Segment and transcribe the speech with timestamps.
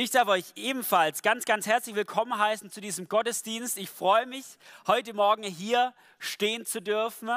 [0.00, 3.76] Ich darf euch ebenfalls ganz, ganz herzlich willkommen heißen zu diesem Gottesdienst.
[3.78, 4.44] Ich freue mich,
[4.86, 7.28] heute Morgen hier stehen zu dürfen.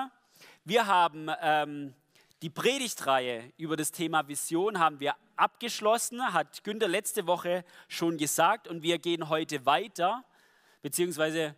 [0.63, 1.95] Wir haben ähm,
[2.43, 8.67] die Predigtreihe über das Thema Vision haben wir abgeschlossen, hat Günther letzte Woche schon gesagt
[8.67, 10.23] und wir gehen heute weiter,
[10.83, 11.55] beziehungsweise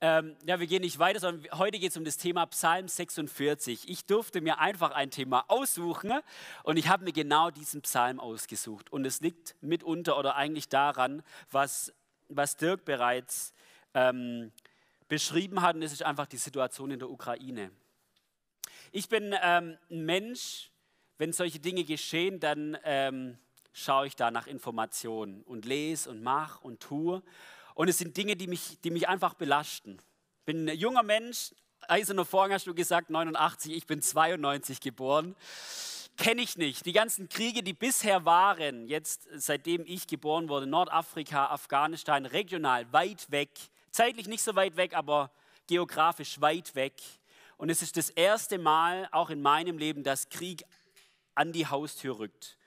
[0.00, 3.88] ähm, ja, wir gehen nicht weiter, sondern heute geht es um das Thema Psalm 46.
[3.88, 6.12] Ich durfte mir einfach ein Thema aussuchen
[6.62, 8.92] und ich habe mir genau diesen Psalm ausgesucht.
[8.92, 11.92] Und es liegt mitunter oder eigentlich daran, was,
[12.28, 13.52] was Dirk bereits
[13.94, 14.52] ähm,
[15.08, 17.72] beschrieben hat, und das ist einfach die Situation in der Ukraine.
[18.92, 20.70] Ich bin ähm, ein Mensch,
[21.16, 23.38] wenn solche Dinge geschehen, dann ähm,
[23.72, 27.22] schaue ich da nach Informationen und lese und mache und tue.
[27.78, 29.98] Und es sind Dinge, die mich, die mich einfach belasten.
[30.40, 31.52] Ich bin ein junger Mensch,
[31.86, 35.36] Eiserner Vorhang hast du gesagt, 89, ich bin 92 geboren.
[36.16, 36.86] Kenne ich nicht.
[36.86, 43.30] Die ganzen Kriege, die bisher waren, jetzt seitdem ich geboren wurde, Nordafrika, Afghanistan, regional, weit
[43.30, 43.50] weg,
[43.92, 45.30] zeitlich nicht so weit weg, aber
[45.68, 46.94] geografisch weit weg.
[47.58, 50.64] Und es ist das erste Mal auch in meinem Leben, dass Krieg
[51.36, 52.58] an die Haustür rückt.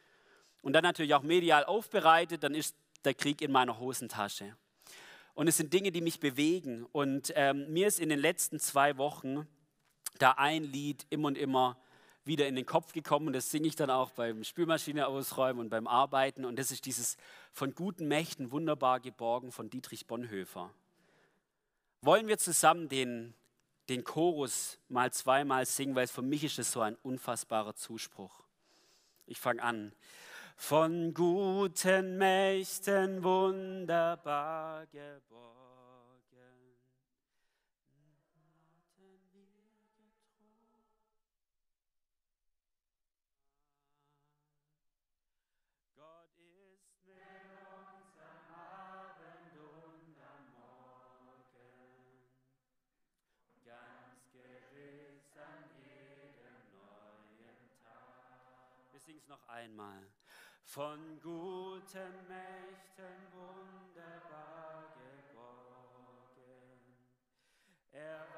[0.62, 4.56] Und dann natürlich auch medial aufbereitet, dann ist der Krieg in meiner Hosentasche.
[5.34, 6.86] Und es sind Dinge, die mich bewegen.
[6.92, 9.48] Und ähm, mir ist in den letzten zwei Wochen
[10.18, 11.78] da ein Lied immer und immer
[12.24, 13.28] wieder in den Kopf gekommen.
[13.28, 16.46] Und das singe ich dann auch beim Spülmaschine ausräumen und beim Arbeiten.
[16.46, 17.18] Und das ist dieses
[17.52, 20.74] von guten Mächten wunderbar geborgen von Dietrich Bonhoeffer.
[22.02, 23.34] Wollen wir zusammen den,
[23.90, 28.44] den Chorus mal zweimal singen, weil für mich ist es so ein unfassbarer Zuspruch.
[29.28, 29.94] Ich fange an
[30.62, 35.09] von guten Mächten wunderbar geborgen.
[45.95, 51.73] Gott ist mit uns am Abend und am Morgen,
[53.66, 58.91] ganz gewiss an jedem neuen Tag.
[58.91, 60.03] Wir singen es noch einmal
[60.72, 66.40] von guten Mächten wunderbar geborgen.
[67.92, 68.31] Erwarten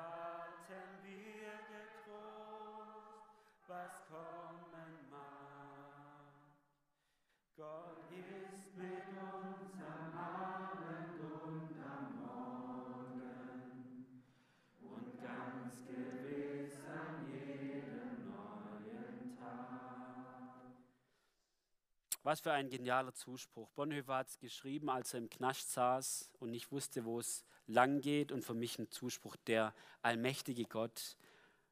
[22.26, 23.70] Was für ein genialer Zuspruch.
[23.72, 28.00] Bonhoeffer hat es geschrieben, als er im Knast saß und nicht wusste, wo es lang
[28.00, 28.32] geht.
[28.32, 31.18] Und für mich ein Zuspruch, der allmächtige Gott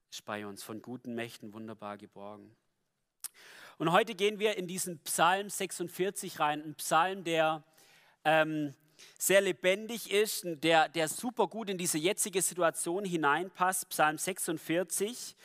[0.09, 2.53] ist bei uns, von guten Mächten wunderbar geborgen.
[3.77, 7.63] Und heute gehen wir in diesen Psalm 46 rein, ein Psalm, der
[8.25, 8.75] ähm,
[9.17, 15.35] sehr lebendig ist, der, der super gut in diese jetzige Situation hineinpasst, Psalm 46.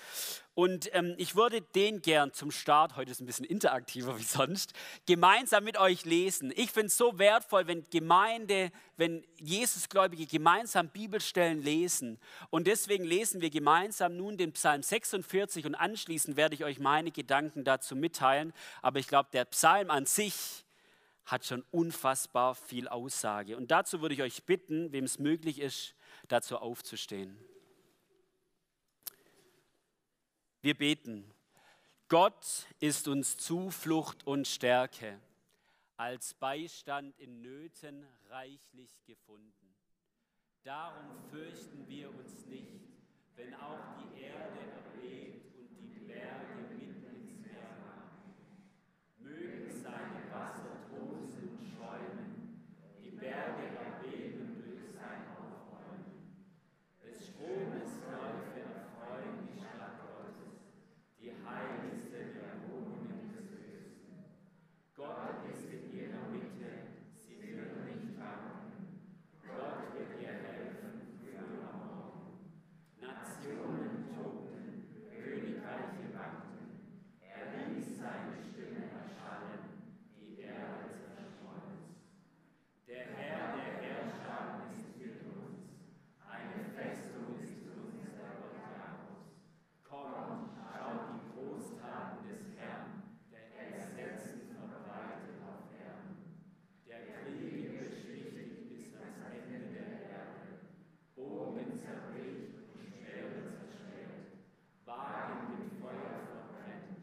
[0.56, 4.72] Und ähm, ich würde den gern zum Start, heute ist ein bisschen interaktiver wie sonst,
[5.04, 6.50] gemeinsam mit euch lesen.
[6.56, 12.18] Ich finde es so wertvoll, wenn Gemeinde, wenn Jesusgläubige gemeinsam Bibelstellen lesen.
[12.48, 17.10] Und deswegen lesen wir gemeinsam nun den Psalm 46 und anschließend werde ich euch meine
[17.10, 18.54] Gedanken dazu mitteilen.
[18.80, 20.64] Aber ich glaube, der Psalm an sich
[21.26, 23.56] hat schon unfassbar viel Aussage.
[23.56, 25.94] Und dazu würde ich euch bitten, wem es möglich ist,
[26.28, 27.36] dazu aufzustehen.
[30.62, 31.30] Wir beten.
[32.08, 35.20] Gott ist uns Zuflucht und Stärke,
[35.96, 39.74] als Beistand in Nöten reichlich gefunden.
[40.62, 42.80] Darum fürchten wir uns nicht,
[43.34, 44.65] wenn auch die Erde
[101.80, 104.36] Zerbricht und Schwere zerstört,
[104.84, 107.00] Wagen mit Feuer verbrennt.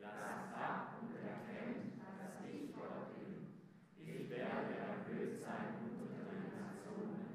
[0.00, 3.52] Lass ab und erkennt, dass ich Gott bin.
[3.98, 7.26] Ich werde erhöht sein unter deinen Nationen,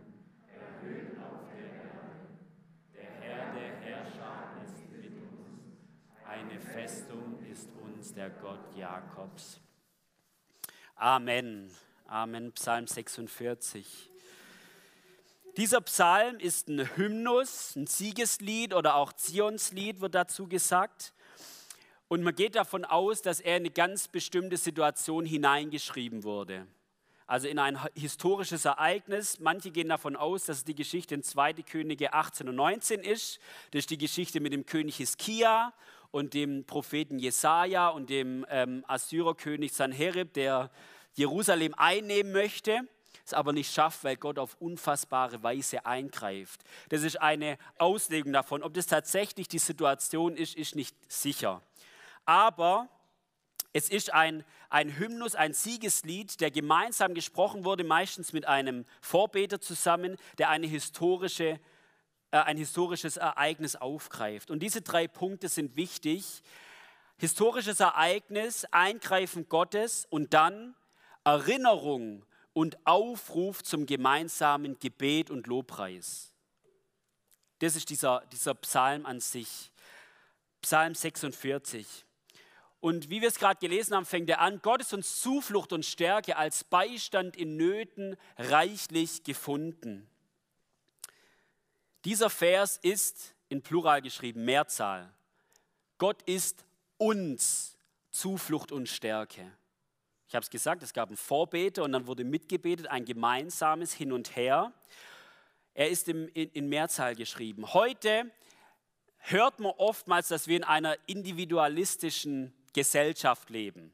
[0.47, 2.07] erhöht auf der Erde.
[2.93, 5.77] Der Herr der Herrscher ist mit uns.
[6.25, 9.59] Eine Festung ist uns der Gott Jakobs.
[10.95, 11.71] Amen.
[12.07, 12.51] Amen.
[12.53, 14.09] Psalm 46.
[15.57, 21.13] Dieser Psalm ist ein Hymnus, ein Siegeslied oder auch Zionslied wird dazu gesagt.
[22.07, 26.67] Und man geht davon aus, dass er in eine ganz bestimmte Situation hineingeschrieben wurde.
[27.25, 29.39] Also in ein historisches Ereignis.
[29.39, 31.53] Manche gehen davon aus, dass es die Geschichte in 2.
[31.53, 33.39] Könige 18 und 19 ist.
[33.71, 35.73] Das ist die Geschichte mit dem König Hiskia
[36.11, 40.69] und dem Propheten Jesaja und dem ähm, Assyrerkönig Sanherib, der
[41.15, 42.87] Jerusalem einnehmen möchte,
[43.27, 46.63] es aber nicht schafft, weil Gott auf unfassbare Weise eingreift.
[46.89, 48.63] Das ist eine Auslegung davon.
[48.63, 51.61] Ob das tatsächlich die Situation ist, ist nicht sicher.
[52.25, 52.89] Aber
[53.73, 59.61] es ist ein, ein Hymnus, ein Siegeslied, der gemeinsam gesprochen wurde, meistens mit einem Vorbeter
[59.61, 61.59] zusammen, der eine historische,
[62.31, 64.51] äh, ein historisches Ereignis aufgreift.
[64.51, 66.41] Und diese drei Punkte sind wichtig.
[67.17, 70.75] Historisches Ereignis, Eingreifen Gottes und dann
[71.23, 72.25] Erinnerung
[72.57, 76.33] und Aufruf zum gemeinsamen Gebet und Lobpreis.
[77.59, 79.71] Das ist dieser, dieser Psalm an sich.
[80.63, 82.03] Psalm 46.
[82.79, 85.85] Und wie wir es gerade gelesen haben, fängt er an, Gott ist uns Zuflucht und
[85.85, 90.09] Stärke als Beistand in Nöten reichlich gefunden.
[92.05, 95.13] Dieser Vers ist in Plural geschrieben, Mehrzahl.
[95.99, 96.65] Gott ist
[96.97, 97.77] uns
[98.09, 99.45] Zuflucht und Stärke.
[100.27, 104.11] Ich habe es gesagt, es gab ein Vorbeter und dann wurde mitgebetet, ein gemeinsames Hin
[104.11, 104.73] und Her.
[105.73, 107.73] Er ist in, in, in Mehrzahl geschrieben.
[107.73, 108.29] Heute
[109.19, 113.93] hört man oftmals, dass wir in einer individualistischen Gesellschaft leben.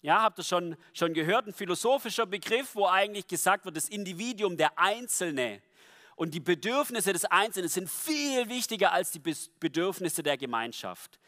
[0.00, 1.48] Ja, habt ihr schon, schon gehört?
[1.48, 5.60] Ein philosophischer Begriff, wo eigentlich gesagt wird, das Individuum, der Einzelne
[6.14, 9.22] und die Bedürfnisse des Einzelnen sind viel wichtiger als die
[9.58, 11.18] Bedürfnisse der Gemeinschaft.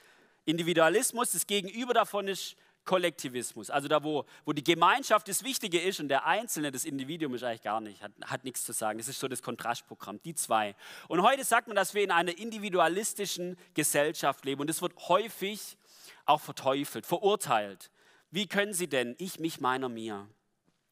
[0.45, 2.57] Individualismus, das Gegenüber davon ist
[2.87, 3.69] Kollektivismus.
[3.69, 7.43] Also da, wo, wo die Gemeinschaft das Wichtige ist und der Einzelne, das Individuum ist
[7.43, 8.99] eigentlich gar nicht, hat, hat nichts zu sagen.
[8.99, 10.75] Das ist so das Kontrastprogramm, die zwei.
[11.09, 15.77] Und heute sagt man, dass wir in einer individualistischen Gesellschaft leben und das wird häufig
[16.25, 17.91] auch verteufelt, verurteilt.
[18.31, 20.29] Wie können Sie denn, ich, mich, meiner, mir?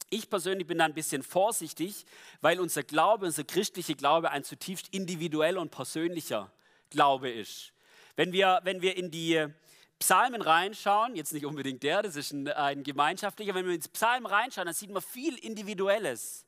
[0.09, 2.05] Ich persönlich bin da ein bisschen vorsichtig,
[2.41, 6.51] weil unser Glaube, unser christlicher Glaube ein zutiefst individueller und persönlicher
[6.89, 7.73] Glaube ist.
[8.15, 9.47] Wenn wir, wenn wir in die
[9.99, 14.25] Psalmen reinschauen, jetzt nicht unbedingt der, das ist ein, ein gemeinschaftlicher, wenn wir ins Psalmen
[14.25, 16.45] reinschauen, dann sieht man viel Individuelles.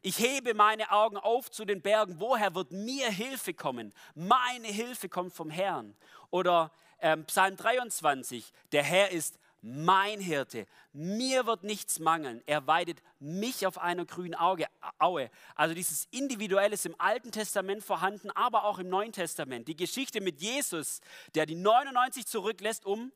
[0.00, 2.20] Ich hebe meine Augen auf zu den Bergen.
[2.20, 3.92] Woher wird mir Hilfe kommen?
[4.14, 5.96] Meine Hilfe kommt vom Herrn.
[6.30, 6.70] Oder
[7.00, 12.42] ähm, Psalm 23, der Herr ist mein Hirte, mir wird nichts mangeln.
[12.46, 14.66] Er weidet mich auf einer grünen Auge,
[14.98, 15.30] Aue.
[15.54, 19.68] Also dieses Individuelle ist im Alten Testament vorhanden, aber auch im Neuen Testament.
[19.68, 21.00] Die Geschichte mit Jesus,
[21.34, 23.12] der die 99 zurücklässt, um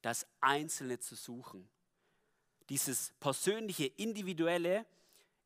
[0.00, 1.68] das Einzelne zu suchen.
[2.68, 4.86] Dieses persönliche, individuelle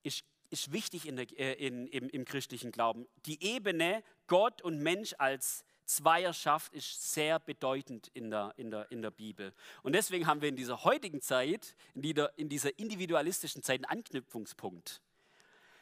[0.02, 3.06] ist, ist wichtig in der, äh, in, im, im christlichen Glauben.
[3.26, 9.02] Die Ebene Gott und Mensch als Zweierschaft ist sehr bedeutend in der, in, der, in
[9.02, 9.54] der Bibel.
[9.82, 13.84] Und deswegen haben wir in dieser heutigen Zeit, in, die, in dieser individualistischen Zeit einen
[13.86, 15.00] Anknüpfungspunkt.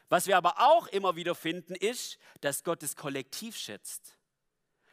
[0.09, 4.15] Was wir aber auch immer wieder finden, ist, dass Gott das Kollektiv schätzt.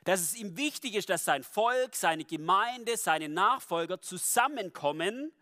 [0.05, 5.33] Dass es ihm wichtig ist, dass sein Volk, seine Gemeinde, seine Nachfolger zusammenkommen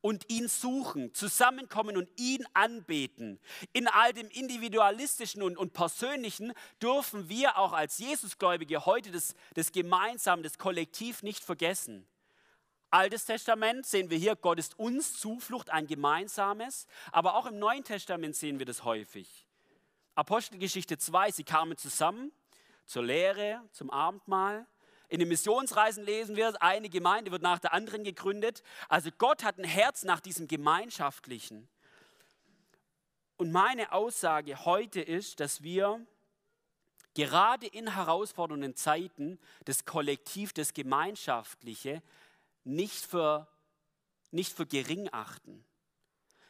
[0.00, 3.38] und ihn suchen, zusammenkommen und ihn anbeten.
[3.72, 6.52] In all dem Individualistischen und, und Persönlichen
[6.82, 12.06] dürfen wir auch als Jesusgläubige heute das, das Gemeinsame, das Kollektiv nicht vergessen.
[12.90, 17.84] Altes Testament sehen wir hier, Gott ist uns Zuflucht, ein gemeinsames, aber auch im Neuen
[17.84, 19.46] Testament sehen wir das häufig.
[20.16, 22.32] Apostelgeschichte 2, sie kamen zusammen
[22.86, 24.66] zur Lehre, zum Abendmahl.
[25.10, 28.62] In den Missionsreisen lesen wir, eine Gemeinde wird nach der anderen gegründet.
[28.88, 31.68] Also Gott hat ein Herz nach diesem Gemeinschaftlichen.
[33.36, 36.00] Und meine Aussage heute ist, dass wir
[37.14, 42.04] gerade in herausfordernden Zeiten das Kollektiv, das Gemeinschaftliche
[42.62, 43.48] nicht für,
[44.30, 45.64] nicht für gering achten.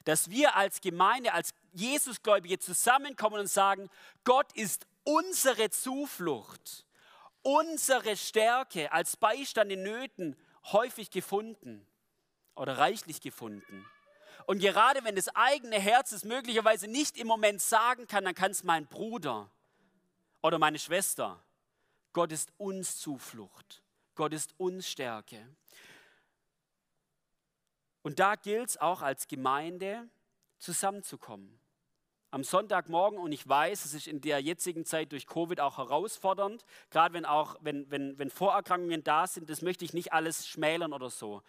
[0.05, 3.89] Dass wir als Gemeinde, als Jesusgläubige zusammenkommen und sagen,
[4.25, 6.85] Gott ist unsere Zuflucht
[7.43, 11.87] unsere Stärke als Beistand in Nöten häufig gefunden
[12.55, 13.87] oder reichlich gefunden.
[14.47, 18.51] Und gerade wenn das eigene Herz es möglicherweise nicht im Moment sagen kann, dann kann
[18.51, 19.51] es mein Bruder
[20.43, 21.43] oder meine Schwester.
[22.13, 23.83] Gott ist uns Zuflucht.
[24.15, 25.47] Gott ist uns Stärke.
[28.03, 30.09] Und da gilt es auch als Gemeinde
[30.59, 31.60] zusammenzukommen
[32.31, 36.65] am Sonntagmorgen und ich weiß, es ist in der jetzigen Zeit durch Covid auch herausfordernd,
[36.91, 40.93] gerade wenn auch wenn, wenn, wenn Vorerkrankungen da sind, das möchte ich nicht alles schmälern
[40.93, 41.43] oder so.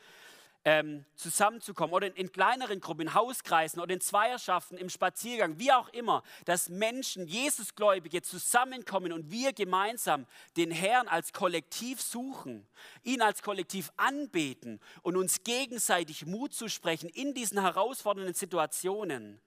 [0.63, 5.71] ähm, zusammenzukommen oder in, in kleineren Gruppen, in Hauskreisen oder in Zweierschaften, im Spaziergang, wie
[5.71, 12.67] auch immer, dass Menschen, Jesusgläubige zusammenkommen und wir gemeinsam den Herrn als Kollektiv suchen,
[13.03, 19.41] ihn als Kollektiv anbeten und uns gegenseitig Mut zu sprechen in diesen herausfordernden Situationen.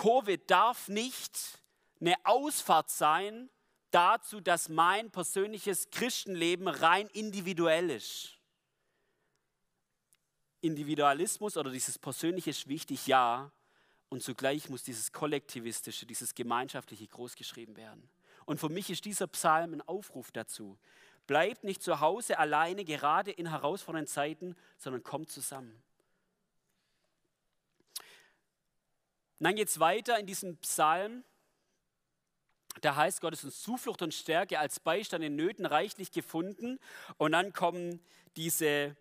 [0.00, 1.60] Covid darf nicht
[2.00, 3.50] eine Ausfahrt sein
[3.90, 8.38] dazu, dass mein persönliches Christenleben rein individuell ist.
[10.62, 13.52] Individualismus oder dieses Persönliche ist wichtig, ja.
[14.08, 18.08] Und zugleich muss dieses Kollektivistische, dieses Gemeinschaftliche großgeschrieben werden.
[18.46, 20.78] Und für mich ist dieser Psalm ein Aufruf dazu.
[21.26, 25.82] Bleibt nicht zu Hause alleine, gerade in herausfordernden Zeiten, sondern kommt zusammen.
[29.40, 31.24] Und dann geht es weiter in diesem Psalm.
[32.82, 36.78] Da heißt, Gott ist uns Zuflucht und Stärke als Beistand in Nöten reichlich gefunden.
[37.16, 38.04] Und dann kommen
[38.36, 38.96] diese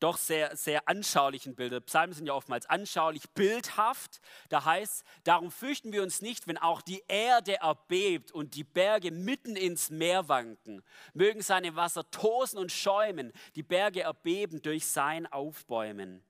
[0.00, 1.80] doch sehr, sehr anschaulichen Bilder.
[1.80, 4.20] Psalmen sind ja oftmals anschaulich, bildhaft.
[4.48, 9.10] Da heißt, darum fürchten wir uns nicht, wenn auch die Erde erbebt und die Berge
[9.10, 10.82] mitten ins Meer wanken.
[11.14, 16.22] Mögen seine Wasser tosen und schäumen, die Berge erbeben durch sein Aufbäumen.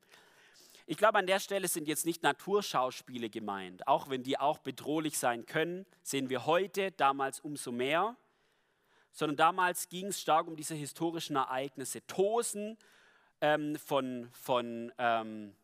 [0.89, 5.19] Ich glaube, an der Stelle sind jetzt nicht Naturschauspiele gemeint, auch wenn die auch bedrohlich
[5.19, 8.17] sein können, sehen wir heute, damals umso mehr,
[9.11, 12.07] sondern damals ging es stark um diese historischen Ereignisse.
[12.07, 12.79] Tosen,
[13.41, 15.57] ähm, von, von ähm,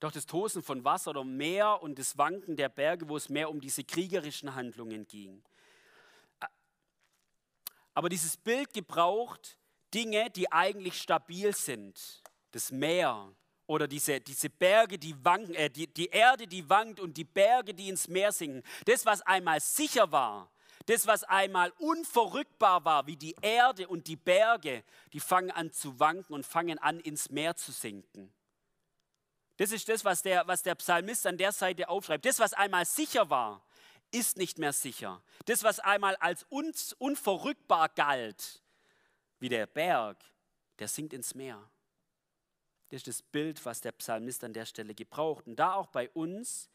[0.00, 3.50] doch das Tosen von Wasser oder Meer und das Wanken der Berge, wo es mehr
[3.50, 5.42] um diese kriegerischen Handlungen ging.
[7.92, 9.58] Aber dieses Bild gebraucht
[9.92, 12.22] Dinge, die eigentlich stabil sind.
[12.52, 13.34] Das Meer
[13.70, 17.72] oder diese, diese Berge, die wanken, äh, die, die Erde, die wankt und die Berge,
[17.72, 18.64] die ins Meer sinken.
[18.84, 20.50] Das, was einmal sicher war,
[20.86, 26.00] das, was einmal unverrückbar war, wie die Erde und die Berge, die fangen an zu
[26.00, 28.32] wanken und fangen an ins Meer zu sinken.
[29.56, 32.24] Das ist das, was der, was der Psalmist an der Seite aufschreibt.
[32.24, 33.64] Das, was einmal sicher war,
[34.10, 35.22] ist nicht mehr sicher.
[35.44, 38.60] Das, was einmal als un, unverrückbar galt,
[39.38, 40.18] wie der Berg,
[40.80, 41.70] der sinkt ins Meer.
[42.90, 45.46] Das ist das Bild, was der Psalmist an der Stelle gebraucht.
[45.46, 46.68] Und da auch bei uns,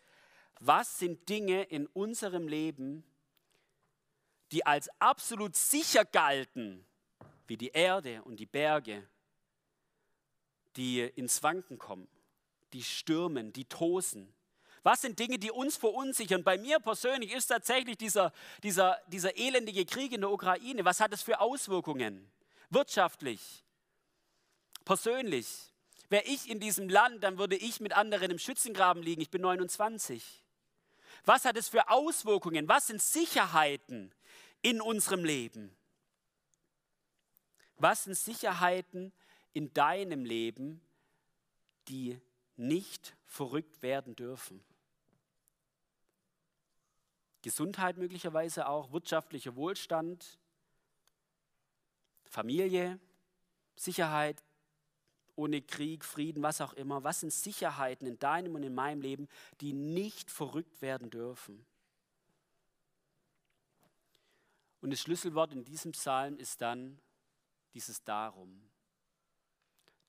[0.59, 3.03] was sind Dinge in unserem Leben,
[4.51, 6.85] die als absolut sicher galten,
[7.47, 9.05] wie die Erde und die Berge,
[10.77, 12.07] die ins Wanken kommen,
[12.71, 14.33] die stürmen, die tosen.
[14.83, 16.43] Was sind Dinge, die uns verunsichern?
[16.43, 18.31] Bei mir persönlich ist tatsächlich dieser,
[18.63, 20.85] dieser, dieser elendige Krieg in der Ukraine.
[20.85, 22.31] Was hat es für Auswirkungen?
[22.69, 23.65] Wirtschaftlich,
[24.85, 25.74] persönlich.
[26.09, 29.21] Wäre ich in diesem Land, dann würde ich mit anderen im Schützengraben liegen.
[29.21, 30.43] Ich bin 29.
[31.25, 32.67] Was hat es für Auswirkungen?
[32.67, 34.13] Was sind Sicherheiten,
[34.65, 35.75] in unserem Leben?
[37.77, 39.13] Was sind Sicherheiten
[39.53, 40.81] in deinem Leben,
[41.87, 42.19] die
[42.55, 44.63] nicht verrückt werden dürfen?
[47.43, 50.39] Gesundheit möglicherweise auch, wirtschaftlicher Wohlstand,
[52.23, 52.99] Familie,
[53.75, 54.43] Sicherheit
[55.35, 57.03] ohne Krieg, Frieden, was auch immer.
[57.03, 59.27] Was sind Sicherheiten in deinem und in meinem Leben,
[59.61, 61.65] die nicht verrückt werden dürfen?
[64.81, 66.99] Und das Schlüsselwort in diesem Psalm ist dann
[67.73, 68.61] dieses Darum.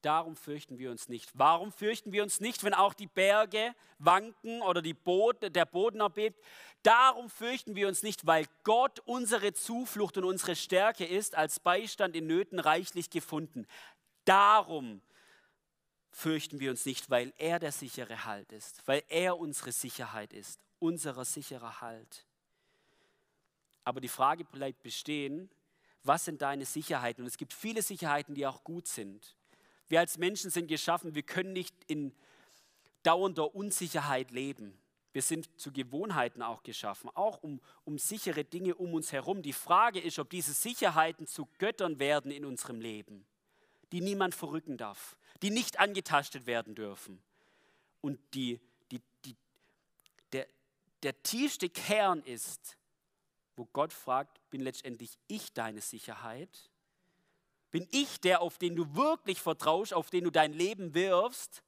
[0.03, 1.31] Darum fürchten wir uns nicht.
[1.35, 6.41] Warum fürchten wir uns nicht, wenn auch die Berge wanken oder Boden, der Boden erbebt?
[6.83, 12.15] Darum fürchten wir uns nicht, weil Gott unsere Zuflucht und unsere Stärke ist, als Beistand
[12.15, 13.67] in Nöten reichlich gefunden.
[14.27, 15.01] Darum
[16.17, 20.59] fürchten wir uns nicht, weil er der sichere Halt ist, weil er unsere Sicherheit ist,
[20.79, 22.25] unserer sicherer Halt.
[23.85, 25.51] Aber die Frage bleibt bestehen,
[26.03, 27.23] was sind deine Sicherheiten?
[27.23, 29.37] Und es gibt viele Sicherheiten, die auch gut sind.
[29.89, 32.15] Wir als Menschen sind geschaffen, wir können nicht in
[33.03, 34.79] dauernder Unsicherheit leben.
[35.13, 39.43] Wir sind zu Gewohnheiten auch geschaffen, auch um, um sichere Dinge um uns herum.
[39.43, 43.27] Die Frage ist, ob diese Sicherheiten zu Göttern werden in unserem Leben,
[43.93, 47.23] die niemand verrücken darf, die nicht angetastet werden dürfen.
[48.01, 49.37] Und die, die, die,
[50.33, 50.47] der,
[51.03, 52.77] der tiefste Kern ist,
[53.57, 56.71] wo Gott fragt, bin letztendlich ich deine Sicherheit?
[57.71, 61.63] Bin ich der, auf den du wirklich vertraust, auf den du dein Leben wirfst?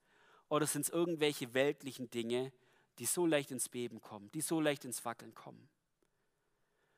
[0.49, 2.53] Oder sind es irgendwelche weltlichen Dinge,
[2.99, 5.69] die so leicht ins Beben kommen, die so leicht ins Wackeln kommen?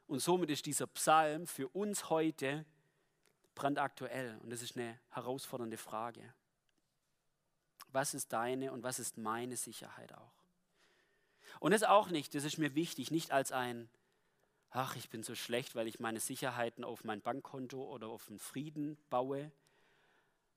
[0.07, 2.67] Und somit ist dieser Psalm für uns heute
[3.61, 4.39] brandaktuell.
[4.43, 6.23] Und das ist eine herausfordernde Frage.
[7.93, 10.33] Was ist deine und was ist meine Sicherheit auch?
[11.59, 13.91] Und das auch nicht, das ist mir wichtig, nicht als ein
[14.71, 18.39] ach, ich bin so schlecht, weil ich meine Sicherheiten auf mein Bankkonto oder auf den
[18.39, 19.51] Frieden baue,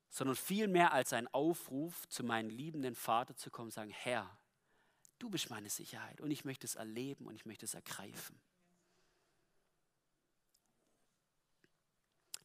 [0.08, 4.38] sondern vielmehr als ein Aufruf zu meinem liebenden Vater zu kommen und sagen, Herr,
[5.18, 8.40] du bist meine Sicherheit und ich möchte es erleben und ich möchte es ergreifen.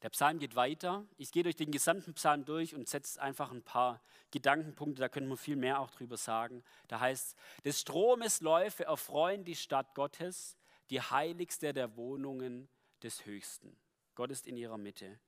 [0.02, 1.06] Der Psalm geht weiter.
[1.18, 4.02] Ich gehe durch den gesamten Psalm durch und setze einfach ein paar
[4.32, 6.64] Gedankenpunkte, da können wir viel mehr auch drüber sagen.
[6.88, 10.58] Da heißt, des Stromes Läufe erfreuen die Stadt Gottes,
[10.90, 12.70] die heiligste der Wohnungen
[13.04, 13.76] des Höchsten.
[14.16, 15.20] Gott ist in ihrer Mitte.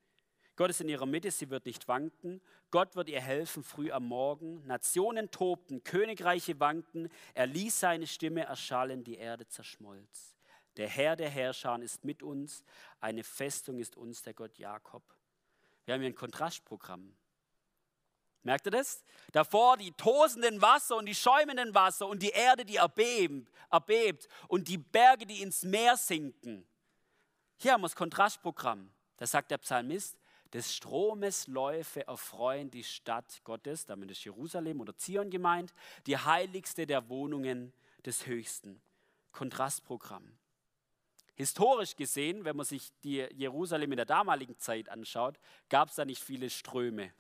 [0.56, 2.42] Gott ist in ihrer Mitte, sie wird nicht wanken.
[2.70, 4.66] Gott wird ihr helfen früh am Morgen.
[4.68, 7.10] Nationen tobten, Königreiche wankten.
[7.34, 10.36] Er ließ seine Stimme erschallen, die Erde zerschmolz.
[10.78, 12.64] Der Herr der Herrscher ist mit uns.
[13.00, 15.04] Eine Festung ist uns der Gott Jakob.
[15.86, 17.16] Wir haben hier ein Kontrastprogramm.
[18.44, 19.04] Merkt ihr das?
[19.32, 24.68] Davor die tosenden Wasser und die schäumenden Wasser und die Erde, die erbebt, erbebt und
[24.68, 26.68] die Berge, die ins Meer sinken.
[27.58, 28.92] Hier haben wir das Kontrastprogramm.
[29.18, 30.18] Da sagt der Psalmist,
[30.54, 35.74] des Stromes Läufe erfreuen die Stadt Gottes, damit ist Jerusalem oder Zion gemeint,
[36.08, 37.74] die heiligste der Wohnungen
[38.06, 38.82] des Höchsten.
[39.32, 40.38] Kontrastprogramm.
[41.36, 46.06] Historisch gesehen, wenn man sich die Jerusalem in der damaligen Zeit anschaut, gab es da
[46.06, 47.12] nicht viele Ströme.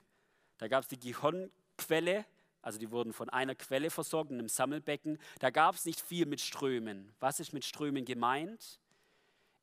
[0.57, 2.25] Da gab es die Gihon-Quelle,
[2.61, 5.17] also die wurden von einer Quelle versorgt, einem Sammelbecken.
[5.39, 7.11] Da gab es nicht viel mit Strömen.
[7.19, 8.79] Was ist mit Strömen gemeint?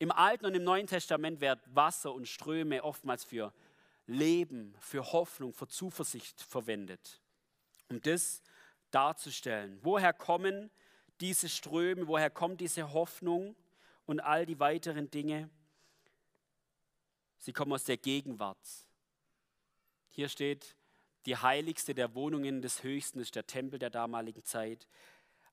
[0.00, 3.52] Im Alten und im Neuen Testament werden Wasser und Ströme oftmals für
[4.06, 7.20] Leben, für Hoffnung, für Zuversicht verwendet.
[7.88, 8.42] Um das
[8.90, 9.78] darzustellen.
[9.82, 10.70] Woher kommen
[11.20, 13.54] diese Ströme, woher kommt diese Hoffnung?
[14.08, 15.50] Und all die weiteren Dinge,
[17.36, 18.56] sie kommen aus der Gegenwart.
[20.08, 20.76] Hier steht,
[21.26, 24.88] die heiligste der Wohnungen des Höchsten ist der Tempel der damaligen Zeit.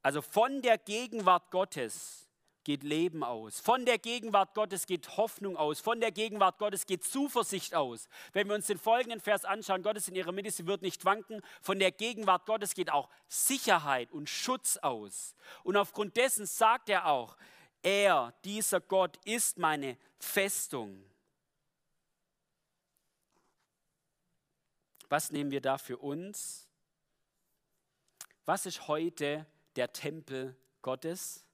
[0.01, 2.29] Also von der Gegenwart Gottes
[2.63, 3.59] geht Leben aus.
[3.59, 5.81] Von der Gegenwart Gottes geht Hoffnung aus.
[5.81, 8.07] Von der Gegenwart Gottes geht Zuversicht aus.
[8.31, 11.03] Wenn wir uns den folgenden Vers anschauen, Gott ist in ihrer Mitte, sie wird nicht
[11.03, 11.41] wanken.
[11.61, 15.35] Von der Gegenwart Gottes geht auch Sicherheit und Schutz aus.
[15.63, 17.35] Und aufgrund dessen sagt er auch,
[17.85, 21.05] er, dieser Gott, ist meine Festung.
[25.07, 26.67] Was nehmen wir da für uns?
[28.45, 29.45] Was ist heute
[29.75, 31.45] der Tempel Gottes?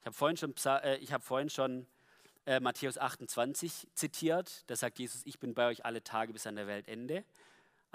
[0.00, 1.86] Ich habe vorhin schon, äh, ich hab vorhin schon
[2.44, 4.64] äh, Matthäus 28 zitiert.
[4.70, 7.24] Da sagt Jesus, ich bin bei euch alle Tage bis an der Weltende.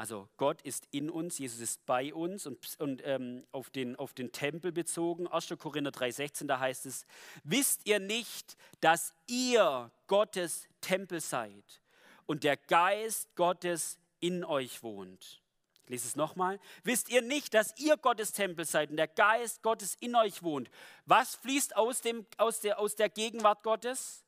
[0.02, 4.16] Also Gott ist in uns, Jesus ist bei uns und, und ähm, auf, den, auf
[4.16, 5.28] den Tempel bezogen.
[5.28, 5.54] 1.
[5.60, 7.06] Korinther 3,16, da heißt es,
[7.44, 11.84] wisst ihr nicht, dass ihr Gottes Tempel seid
[12.26, 15.44] und der Geist Gottes in euch wohnt?
[15.84, 16.60] Ich lese es nochmal.
[16.84, 20.72] Wisst ihr nicht, dass ihr Gottes Tempel seid und der Geist Gottes in euch wohnt?
[21.06, 24.26] Was fließt aus, dem, aus, der, aus der Gegenwart Gottes?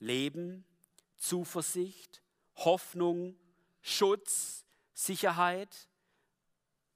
[0.00, 0.64] Leben,
[1.16, 2.24] Zuversicht,
[2.56, 3.36] Hoffnung,
[3.88, 5.88] Schutz, Sicherheit.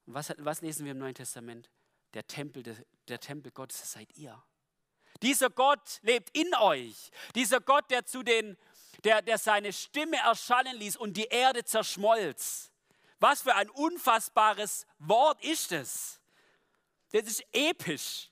[0.05, 1.69] Was, was lesen wir im Neuen Testament?
[2.13, 2.75] Der Tempel, der,
[3.07, 4.41] der Tempel Gottes, seid ihr.
[5.21, 7.11] Dieser Gott lebt in euch.
[7.35, 8.57] Dieser Gott, der zu den,
[9.03, 12.71] der, der seine Stimme erschallen ließ und die Erde zerschmolz.
[13.19, 16.19] Was für ein unfassbares Wort ist es.
[17.11, 18.29] Das ist episch.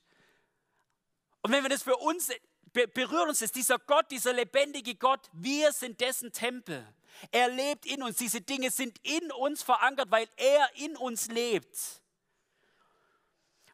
[1.42, 2.30] Und wenn wir das für uns
[2.74, 6.88] berühren uns das, dieser Gott, dieser lebendige Gott, wir sind dessen Tempel.
[7.30, 8.18] Er lebt in uns.
[8.18, 12.02] Diese Dinge sind in uns verankert, weil er in uns lebt.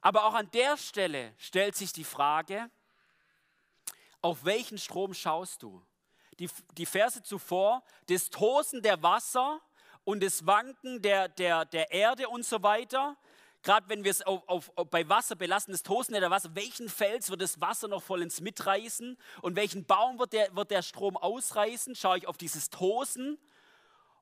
[0.01, 2.69] Aber auch an der Stelle stellt sich die Frage,
[4.21, 5.81] auf welchen Strom schaust du?
[6.39, 9.61] Die, die Verse zuvor, das Tosen der Wasser
[10.03, 13.17] und das Wanken der, der, der Erde und so weiter,
[13.63, 17.29] gerade wenn wir es auf, auf, bei Wasser belassen, das Tosen der Wasser, welchen Fels
[17.29, 21.95] wird das Wasser noch vollends mitreißen und welchen Baum wird der, wird der Strom ausreißen?
[21.95, 23.37] Schaue ich auf dieses Tosen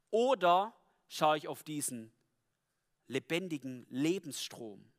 [0.10, 0.74] oder
[1.08, 2.12] schaue ich auf diesen
[3.08, 4.91] lebendigen Lebensstrom?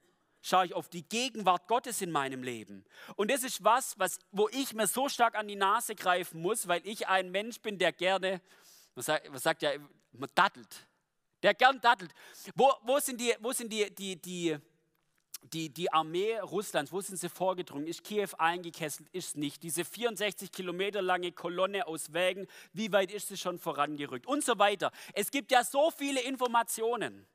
[0.43, 2.85] Schaue ich auf die Gegenwart Gottes in meinem Leben?
[3.17, 6.69] Und das ist was, was, wo ich mir so stark an die Nase greifen muss,
[6.69, 8.41] weil ich ein Mensch bin, der gerne,
[8.95, 9.71] man sagt, man sagt ja,
[10.13, 10.87] man dattelt
[11.47, 12.13] der gern dattelt.
[12.55, 14.57] Wo, wo sind, die, wo sind die, die, die,
[15.53, 17.87] die, die Armee Russlands, wo sind sie vorgedrungen?
[17.87, 19.09] Ist Kiew eingekesselt?
[19.13, 19.63] Ist nicht.
[19.63, 24.27] Diese 64 Kilometer lange Kolonne aus Wägen, wie weit ist sie schon vorangerückt?
[24.27, 24.91] Und so weiter.
[25.15, 27.27] Es gibt ja so viele Informationen.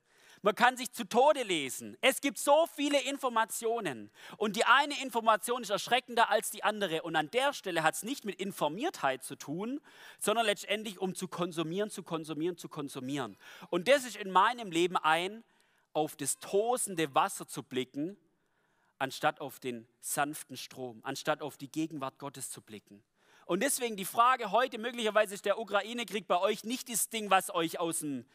[0.44, 1.98] Man kann sich zu Tode lesen.
[2.02, 4.10] Es gibt so viele Informationen.
[4.38, 7.04] Und die eine Information ist erschreckender als die andere.
[7.04, 9.80] Und an der Stelle hat es nicht mit Informiertheit zu tun,
[10.20, 13.38] sondern letztendlich um zu konsumieren, zu konsumieren, zu konsumieren.
[13.70, 15.44] Und das ist in meinem Leben ein,
[15.94, 18.18] auf das tosende Wasser zu blicken,
[18.98, 23.04] anstatt auf den sanften Strom, anstatt auf die Gegenwart Gottes zu blicken.
[23.52, 27.54] Und deswegen die Frage heute, möglicherweise ist der Ukraine-Krieg bei euch nicht das Ding, was
[27.54, 28.26] euch aus dem,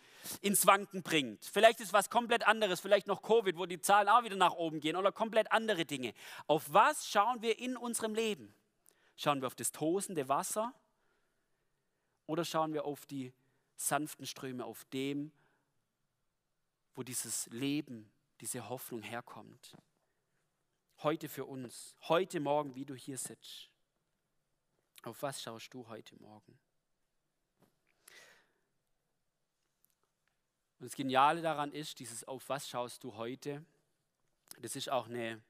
[0.43, 1.43] ins Wanken bringt.
[1.43, 4.79] Vielleicht ist was komplett anderes, vielleicht noch Covid, wo die Zahlen auch wieder nach oben
[4.79, 6.13] gehen oder komplett andere Dinge.
[6.49, 8.55] Auf was schauen wir in unserem Leben?
[9.17, 10.75] Schauen wir auf das tosende Wasser
[12.27, 13.33] oder schauen wir auf die
[13.75, 15.33] sanften Ströme, auf dem,
[16.95, 19.79] wo dieses Leben, diese Hoffnung herkommt?
[21.03, 23.71] Heute für uns, heute Morgen, wie du hier sitzt.
[25.07, 26.59] Auf was schaust du heute Morgen?
[30.81, 33.65] Und das Geniale daran ist, dieses Auf was schaust du heute,
[34.59, 35.41] das ist auch eine,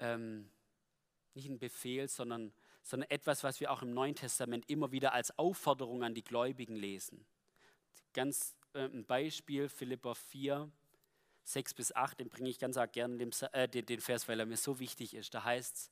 [0.00, 0.50] ähm,
[1.34, 5.38] nicht ein Befehl, sondern, sondern etwas, was wir auch im Neuen Testament immer wieder als
[5.38, 7.24] Aufforderung an die Gläubigen lesen.
[8.12, 10.68] Ganz äh, ein Beispiel, Philippa 4,
[11.44, 14.46] 6 bis 8, den bringe ich ganz gerne den, äh, den, den Vers, weil er
[14.46, 15.32] mir so wichtig ist.
[15.32, 15.90] Da heißt es,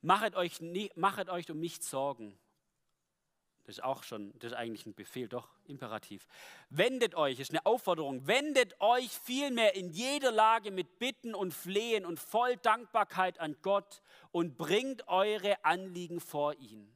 [0.00, 0.60] Machet euch,
[0.94, 2.38] machet euch um nichts Sorgen.
[3.64, 6.26] Das ist auch schon, das ist eigentlich ein Befehl, doch imperativ.
[6.70, 12.06] Wendet euch, ist eine Aufforderung, wendet euch vielmehr in jeder Lage mit Bitten und Flehen
[12.06, 16.90] und voll Dankbarkeit an Gott und bringt eure Anliegen vor ihn.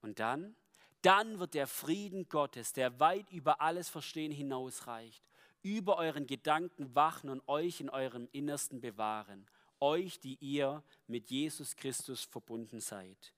[0.00, 0.56] Und dann,
[1.02, 5.22] dann wird der Frieden Gottes, der weit über alles Verstehen hinausreicht,
[5.60, 9.46] über euren Gedanken wachen und euch in eurem Innersten bewahren
[9.80, 13.34] euch, die ihr mit Jesus Christus verbunden seid.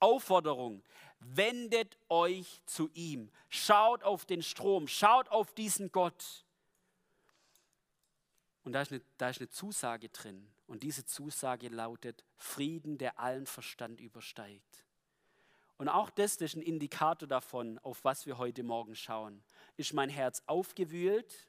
[0.00, 0.82] Aufforderung,
[1.20, 6.44] wendet euch zu ihm, schaut auf den Strom, schaut auf diesen Gott.
[8.64, 10.48] Und da ist, eine, da ist eine Zusage drin.
[10.66, 14.84] Und diese Zusage lautet Frieden, der allen Verstand übersteigt.
[15.78, 19.42] Und auch das, das ist ein Indikator davon, auf was wir heute Morgen schauen.
[19.76, 21.48] Ist mein Herz aufgewühlt?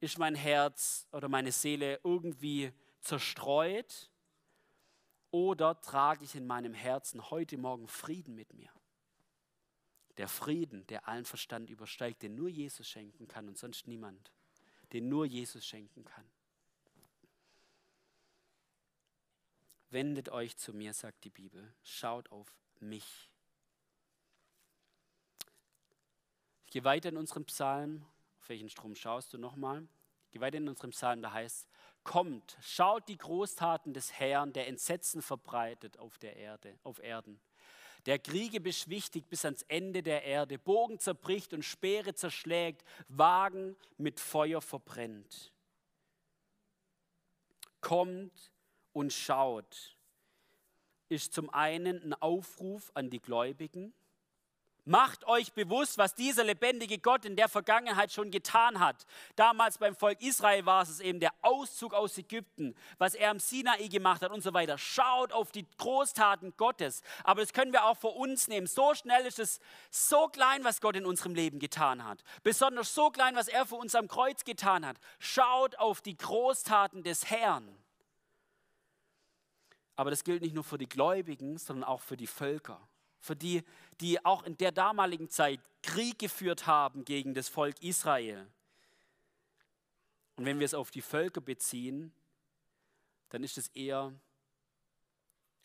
[0.00, 2.72] Ist mein Herz oder meine Seele irgendwie
[3.06, 4.10] zerstreut
[5.30, 8.70] oder trage ich in meinem Herzen heute Morgen Frieden mit mir?
[10.18, 14.32] Der Frieden, der allen Verstand übersteigt, den nur Jesus schenken kann und sonst niemand,
[14.92, 16.28] den nur Jesus schenken kann.
[19.90, 23.30] Wendet euch zu mir, sagt die Bibel, schaut auf mich.
[26.64, 28.04] Ich gehe weiter in unserem Psalm.
[28.40, 29.86] Auf welchen Strom schaust du nochmal?
[30.24, 31.68] Ich gehe weiter in unserem Psalm, da heißt es,
[32.06, 37.40] Kommt, schaut die Großtaten des Herrn, der Entsetzen verbreitet auf der Erde, auf Erden.
[38.06, 44.20] Der Kriege beschwichtigt bis ans Ende der Erde, Bogen zerbricht und Speere zerschlägt, Wagen mit
[44.20, 45.52] Feuer verbrennt.
[47.80, 48.52] Kommt
[48.92, 49.98] und schaut,
[51.08, 53.92] ist zum einen ein Aufruf an die Gläubigen,
[54.88, 59.04] Macht euch bewusst, was dieser lebendige Gott in der Vergangenheit schon getan hat.
[59.34, 63.88] Damals beim Volk Israel war es eben der Auszug aus Ägypten, was er am Sinai
[63.88, 64.78] gemacht hat und so weiter.
[64.78, 67.02] Schaut auf die Großtaten Gottes.
[67.24, 68.68] Aber das können wir auch für uns nehmen.
[68.68, 69.58] So schnell ist es
[69.90, 72.22] so klein, was Gott in unserem Leben getan hat.
[72.44, 74.98] Besonders so klein, was er für uns am Kreuz getan hat.
[75.18, 77.76] Schaut auf die Großtaten des Herrn.
[79.96, 82.86] Aber das gilt nicht nur für die Gläubigen, sondern auch für die Völker
[83.26, 83.62] für die,
[84.00, 88.46] die auch in der damaligen Zeit Krieg geführt haben gegen das Volk Israel.
[90.36, 92.12] Und wenn wir es auf die Völker beziehen,
[93.30, 94.12] dann ist es eher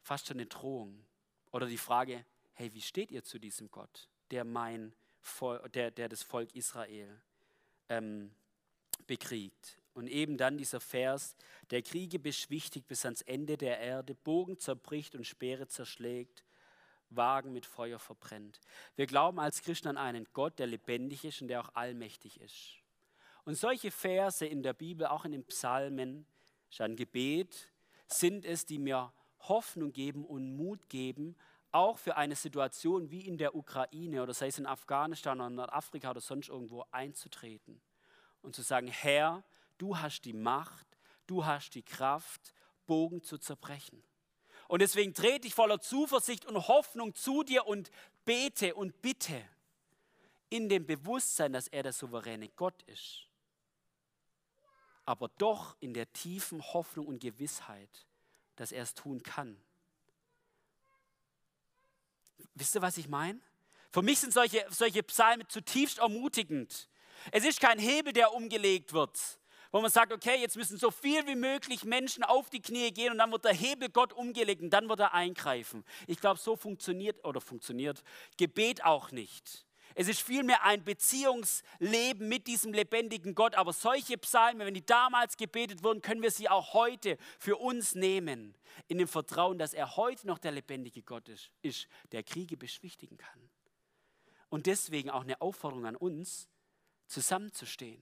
[0.02, 1.06] fast schon eine Drohung
[1.52, 6.10] oder die Frage, hey, wie steht ihr zu diesem Gott, der, mein Volk, der, der
[6.10, 7.22] das Volk Israel
[7.90, 8.32] ähm,
[9.08, 9.78] bekriegt?
[9.94, 11.36] Und eben dann dieser Vers,
[11.70, 16.46] der Kriege beschwichtigt bis ans Ende der Erde, Bogen zerbricht und Speere zerschlägt,
[17.16, 18.60] Wagen mit Feuer verbrennt.
[18.96, 22.76] Wir glauben als Christen an einen Gott, der lebendig ist und der auch allmächtig ist.
[23.44, 26.26] Und solche Verse in der Bibel, auch in den Psalmen,
[26.70, 27.72] ist ein Gebet,
[28.08, 31.36] sind es, die mir Hoffnung geben und Mut geben,
[31.72, 36.12] auch für eine Situation wie in der Ukraine oder sei es in Afghanistan oder Nordafrika
[36.12, 37.82] oder sonst irgendwo einzutreten
[38.42, 39.44] und zu sagen, Herr,
[39.78, 40.86] du hast die Macht,
[41.28, 42.54] du hast die Kraft,
[42.86, 44.04] Bogen zu zerbrechen.
[44.72, 47.92] Und deswegen trete ich voller Zuversicht und Hoffnung zu dir und
[48.24, 49.44] bete und bitte
[50.50, 53.28] in dem Bewusstsein, dass er der souveräne Gott ist.
[55.04, 58.08] Aber doch in der tiefen Hoffnung und Gewissheit,
[58.56, 59.62] dass er es tun kann.
[62.54, 63.42] Wisst ihr, was ich meine?
[63.92, 66.88] Für mich sind solche, solche Psalmen zutiefst ermutigend.
[67.34, 69.20] Es ist kein Hebel, der umgelegt wird,
[69.72, 73.12] wo man sagt, okay, jetzt müssen so viel wie möglich Menschen auf die Knie gehen
[73.12, 75.84] und dann wird der Hebel Gott umgelegt und dann wird er eingreifen.
[76.08, 78.04] Ich glaube, so funktioniert oder funktioniert
[78.38, 79.66] Gebet auch nicht.
[79.94, 83.56] Es ist vielmehr ein Beziehungsleben mit diesem lebendigen Gott.
[83.56, 87.96] Aber solche Psalmen, wenn die damals gebetet wurden, können wir sie auch heute für uns
[87.96, 88.56] nehmen.
[88.88, 93.18] In dem Vertrauen, dass er heute noch der lebendige Gott ist, ist der Kriege beschwichtigen
[93.18, 93.50] kann.
[94.50, 96.48] Und deswegen auch eine Aufforderung an uns,
[97.08, 98.02] zusammenzustehen,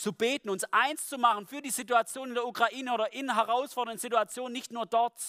[0.00, 4.00] zu beten, uns eins zu machen für die Situation in der Ukraine oder in herausfordernden
[4.00, 5.20] Situationen, nicht nur dort,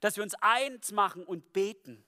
[0.00, 2.04] dass wir uns eins machen und beten.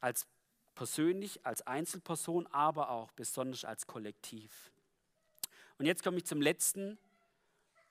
[0.00, 0.26] Als
[0.74, 4.72] persönlich, als Einzelperson, aber auch besonders als Kollektiv.
[5.78, 6.98] Und jetzt komme ich zum letzten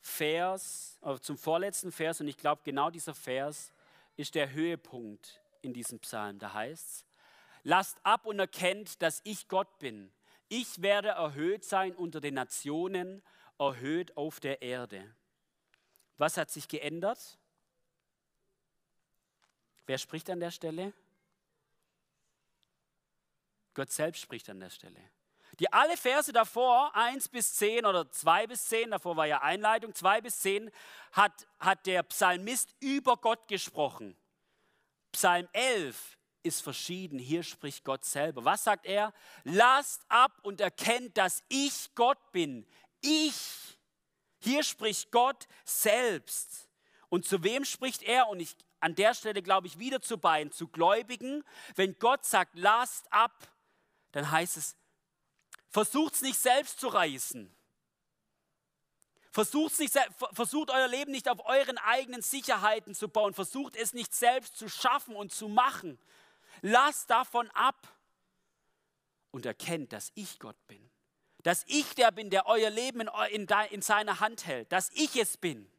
[0.01, 3.71] Vers, oder zum vorletzten Vers, und ich glaube, genau dieser Vers
[4.17, 6.37] ist der Höhepunkt in diesem Psalm.
[6.37, 7.05] Da heißt es,
[7.63, 10.11] lasst ab und erkennt, dass ich Gott bin.
[10.47, 13.23] Ich werde erhöht sein unter den Nationen,
[13.57, 15.15] erhöht auf der Erde.
[16.17, 17.37] Was hat sich geändert?
[19.85, 20.93] Wer spricht an der Stelle?
[23.73, 24.99] Gott selbst spricht an der Stelle.
[25.59, 29.93] Die alle Verse davor, 1 bis 10 oder 2 bis 10, davor war ja Einleitung,
[29.93, 30.69] 2 bis 10,
[31.11, 34.17] hat, hat der Psalmist über Gott gesprochen.
[35.11, 38.45] Psalm 11 ist verschieden, hier spricht Gott selber.
[38.45, 39.13] Was sagt er?
[39.43, 42.65] Lasst ab und erkennt, dass ich Gott bin.
[43.01, 43.77] Ich.
[44.39, 46.69] Hier spricht Gott selbst.
[47.09, 48.27] Und zu wem spricht er?
[48.27, 51.43] Und ich an der Stelle glaube ich wieder zu beiden, zu Gläubigen.
[51.75, 53.51] Wenn Gott sagt, lasst ab,
[54.11, 54.75] dann heißt es,
[55.69, 57.51] versucht es nicht selbst zu reißen.
[59.31, 59.93] Versucht, nicht,
[60.31, 63.33] versucht euer Leben nicht auf euren eigenen Sicherheiten zu bauen.
[63.33, 65.99] Versucht es nicht selbst zu schaffen und zu machen.
[66.67, 67.87] Lasst davon ab
[69.29, 70.89] und erkennt, dass ich Gott bin.
[71.43, 74.71] Dass ich der bin, der euer Leben in, in, in seiner Hand hält.
[74.71, 75.71] Dass ich es bin.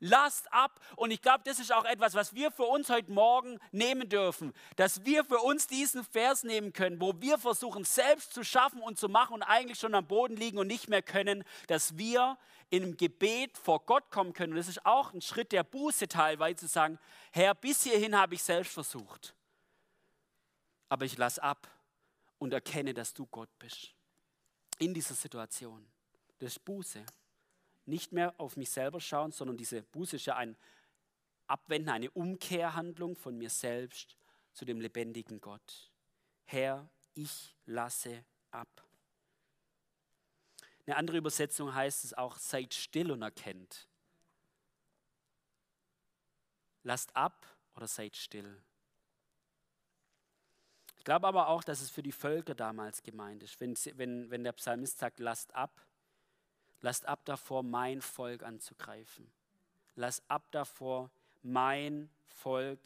[0.00, 0.80] Lasst ab.
[0.96, 4.52] Und ich glaube, das ist auch etwas, was wir für uns heute Morgen nehmen dürfen.
[4.74, 8.98] Dass wir für uns diesen Vers nehmen können, wo wir versuchen, selbst zu schaffen und
[8.98, 12.36] zu machen und eigentlich schon am Boden liegen und nicht mehr können, dass wir
[12.70, 14.54] im Gebet vor Gott kommen können.
[14.54, 16.98] Und das ist auch ein Schritt der Buße teilweise zu sagen,
[17.30, 19.36] Herr, bis hierhin habe ich selbst versucht.
[20.88, 21.68] Aber ich lasse ab
[22.38, 23.94] und erkenne, dass du Gott bist.
[24.78, 25.86] In dieser Situation.
[26.38, 27.04] Das ist Buße
[27.88, 30.56] nicht mehr auf mich selber schauen, sondern diese Buße ist ja ein
[31.46, 34.16] Abwenden, eine Umkehrhandlung von mir selbst
[34.52, 35.90] zu dem lebendigen Gott.
[36.44, 38.68] Herr, ich lasse ab.
[40.86, 43.88] Eine andere Übersetzung heißt es auch, seid still und erkennt.
[46.82, 48.62] Lasst ab oder seid still.
[51.08, 53.58] Ich glaube aber auch, dass es für die Völker damals gemeint ist.
[53.60, 55.88] Wenn, wenn, wenn der Psalmist sagt, lasst ab,
[56.80, 59.30] Lasst ab davor, mein Volk anzugreifen.
[59.96, 61.10] Lasst ab davor,
[61.42, 62.80] mein Volk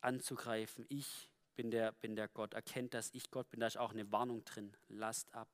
[0.00, 0.86] anzugreifen.
[0.88, 2.54] Ich bin der, bin der Gott.
[2.54, 3.60] Erkennt, dass ich Gott bin.
[3.60, 4.76] Da ist auch eine Warnung drin.
[4.88, 5.48] Lasst ab.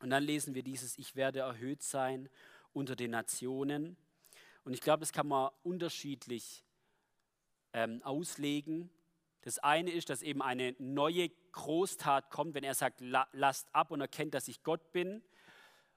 [0.00, 2.28] Und dann lesen wir dieses, ich werde erhöht sein
[2.74, 3.96] unter den Nationen.
[4.64, 6.64] Und ich glaube, das kann man unterschiedlich
[7.72, 8.90] ähm, auslegen.
[9.46, 14.00] Das eine ist, dass eben eine neue Großtat kommt, wenn er sagt, lasst ab und
[14.00, 15.22] erkennt, dass ich Gott bin.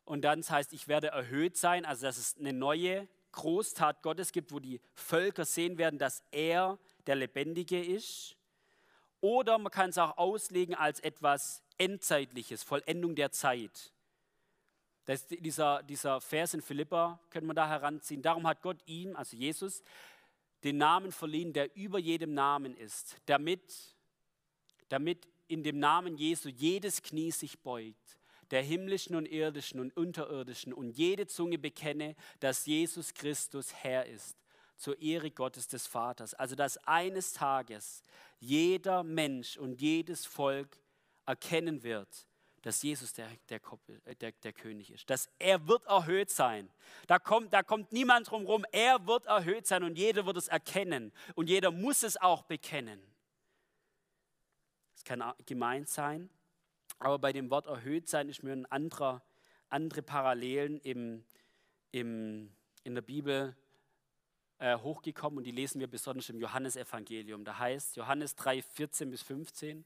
[0.06, 4.34] Und dann das heißt, ich werde erhöht sein, also dass es eine neue Großtat Gottes
[4.34, 8.36] gibt, wo die Völker sehen werden, dass er der Lebendige ist.
[9.20, 13.92] Oder man kann es auch auslegen als etwas Endzeitliches, Vollendung der Zeit.
[15.06, 18.22] Das dieser, dieser Vers in Philippa können wir da heranziehen.
[18.22, 19.82] Darum hat Gott ihm, also Jesus,
[20.64, 23.96] den Namen verliehen, der über jedem Namen ist, damit,
[24.90, 28.20] damit in dem Namen Jesu jedes Knie sich beugt
[28.52, 34.38] der himmlischen und irdischen und unterirdischen und jede Zunge bekenne, dass Jesus Christus Herr ist,
[34.76, 36.34] zur Ehre Gottes des Vaters.
[36.34, 38.02] Also dass eines Tages
[38.40, 40.80] jeder Mensch und jedes Volk
[41.26, 42.26] erkennen wird,
[42.62, 43.62] dass Jesus der, der,
[44.20, 45.10] der, der, König ist.
[45.10, 46.70] Dass er wird erhöht sein.
[47.08, 48.66] Da kommt, da kommt niemand drum rum.
[48.72, 51.12] Er wird erhöht sein und jeder wird es erkennen.
[51.36, 53.02] Und jeder muss es auch bekennen.
[54.96, 56.30] Es kann gemeint sein,
[56.98, 59.24] aber bei dem Wort erhöht sein ist mir ein anderer,
[59.70, 61.24] andere Parallelen im,
[61.92, 62.52] im,
[62.84, 63.56] in der Bibel
[64.60, 67.46] äh, hochgekommen und die lesen wir besonders im Johannesevangelium.
[67.46, 69.86] Da heißt Johannes 3, 14 bis 15.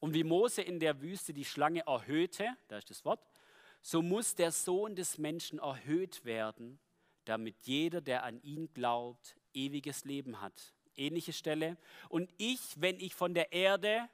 [0.00, 3.20] Und wie Mose in der Wüste die Schlange erhöhte, da ist das Wort,
[3.80, 6.78] so muss der Sohn des Menschen erhöht werden,
[7.24, 10.74] damit jeder, der an ihn glaubt, ewiges Leben hat.
[10.96, 11.76] Ähnliche Stelle.
[12.08, 14.08] Und ich, wenn ich von der Erde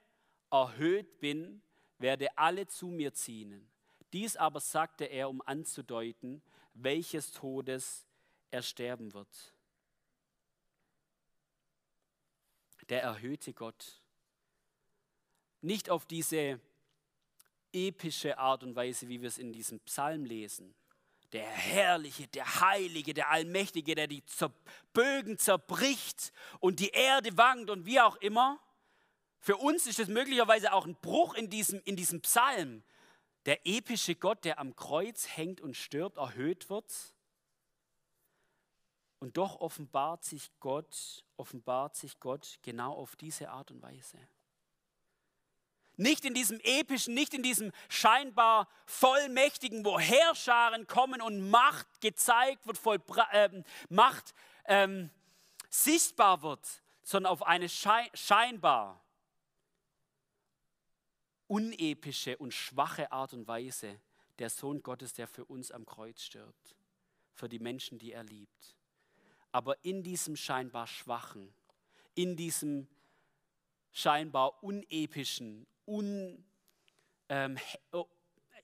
[0.51, 1.61] erhöht bin,
[1.97, 3.69] werde alle zu mir ziehen.
[4.11, 6.43] Dies aber sagte er, um anzudeuten,
[6.73, 8.05] welches Todes
[8.51, 9.55] er sterben wird.
[12.89, 14.02] Der erhöhte Gott
[15.63, 16.59] nicht auf diese
[17.71, 20.73] epische Art und Weise, wie wir es in diesem Psalm lesen.
[21.31, 24.23] Der Herrliche, der Heilige, der Allmächtige, der die
[24.93, 28.59] Bögen zerbricht und die Erde wankt und wie auch immer.
[29.39, 32.83] Für uns ist es möglicherweise auch ein Bruch in diesem, in diesem Psalm.
[33.45, 36.93] Der epische Gott, der am Kreuz hängt und stirbt, erhöht wird.
[39.19, 44.19] Und doch offenbart sich Gott, offenbart sich Gott genau auf diese Art und Weise.
[45.95, 52.65] Nicht in diesem epischen, nicht in diesem scheinbar vollmächtigen, wo Herrscharen kommen und Macht gezeigt
[52.65, 52.99] wird, voll,
[53.31, 53.49] äh,
[53.89, 54.33] Macht
[54.65, 55.11] ähm,
[55.69, 56.67] sichtbar wird,
[57.03, 59.03] sondern auf eine scheinbar
[61.47, 63.99] unepische und schwache Art und Weise
[64.39, 66.75] der Sohn Gottes, der für uns am Kreuz stirbt,
[67.33, 68.75] für die Menschen, die er liebt.
[69.51, 71.53] Aber in diesem scheinbar schwachen,
[72.15, 72.87] in diesem
[73.91, 76.43] scheinbar unepischen, un,
[77.29, 77.57] ähm,
[77.91, 78.07] oh,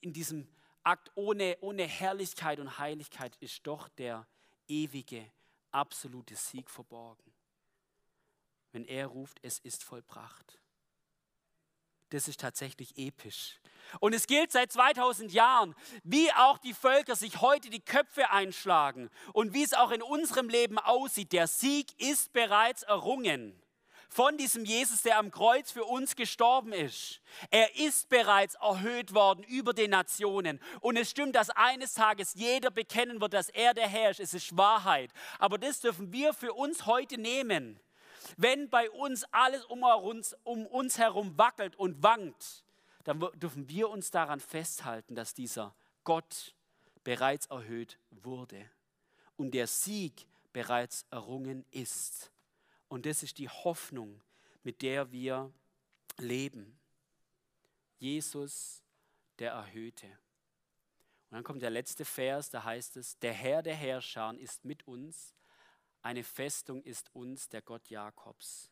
[0.01, 0.47] in diesem
[0.83, 4.27] Akt ohne, ohne Herrlichkeit und Heiligkeit ist doch der
[4.67, 5.31] ewige,
[5.71, 7.33] absolute Sieg verborgen.
[8.71, 10.59] Wenn er ruft, es ist vollbracht.
[12.09, 13.59] Das ist tatsächlich episch.
[13.99, 19.09] Und es gilt seit 2000 Jahren, wie auch die Völker sich heute die Köpfe einschlagen
[19.33, 21.33] und wie es auch in unserem Leben aussieht.
[21.33, 23.61] Der Sieg ist bereits errungen
[24.09, 27.21] von diesem Jesus, der am Kreuz für uns gestorben ist.
[27.51, 30.59] Er ist bereits erhöht worden über den Nationen.
[30.81, 34.19] Und es stimmt, dass eines Tages jeder bekennen wird, dass er der Herr ist.
[34.19, 35.11] Es ist Wahrheit.
[35.37, 37.79] Aber das dürfen wir für uns heute nehmen.
[38.35, 42.63] Wenn bei uns alles um uns, um uns herum wackelt und wankt,
[43.03, 46.55] dann dürfen wir uns daran festhalten, dass dieser Gott
[47.03, 48.69] bereits erhöht wurde
[49.37, 52.31] und der Sieg bereits errungen ist.
[52.89, 54.21] Und das ist die Hoffnung,
[54.63, 55.53] mit der wir
[56.17, 56.77] leben.
[57.97, 58.83] Jesus,
[59.37, 60.07] der Erhöhte.
[60.07, 64.87] Und dann kommt der letzte Vers, da heißt es, der Herr der Herrscher ist mit
[64.87, 65.33] uns,
[66.01, 68.71] eine Festung ist uns der Gott Jakobs.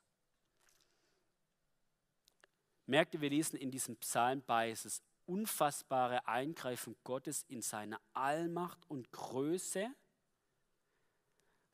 [2.86, 7.99] Merkt ihr, wir lesen in diesem Psalm bei, es ist unfassbare Eingreifen Gottes in seine
[8.13, 9.93] Allmacht und Größe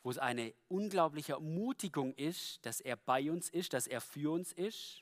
[0.04, 4.52] wo es eine unglaubliche Ermutigung ist, dass er bei uns ist, dass er für uns
[4.52, 5.02] ist.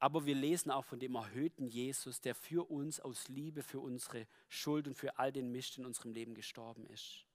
[0.00, 4.26] Aber wir lesen auch von dem erhöhten Jesus, der für uns aus Liebe, für unsere
[4.48, 7.26] Schuld und für all den Mist in unserem Leben gestorben ist.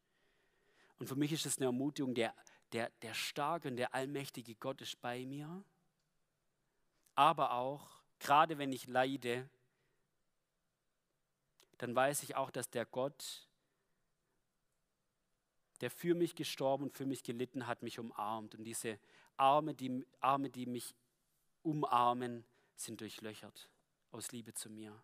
[0.97, 2.33] Und für mich ist es eine Ermutigung, der,
[2.71, 5.63] der, der starke und der allmächtige Gott ist bei mir.
[7.13, 7.87] Aber auch,
[8.19, 9.49] gerade wenn ich leide,
[11.77, 13.44] dann weiß ich auch, dass der Gott,
[15.85, 18.55] der für mich gestorben und für mich gelitten hat, mich umarmt.
[18.55, 18.97] Und diese
[19.37, 20.95] Arme, die, Arme, die mich
[21.61, 22.43] umarmen,
[22.75, 23.69] sind durchlöchert
[24.09, 24.99] aus Liebe zu mir.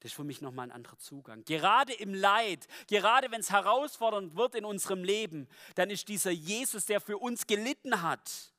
[0.00, 1.44] Das ist für mich nochmal ein anderer Zugang.
[1.44, 6.86] Gerade im Leid, gerade wenn es herausfordernd wird in unserem Leben, dann ist dieser Jesus,
[6.86, 8.52] der für uns gelitten hat,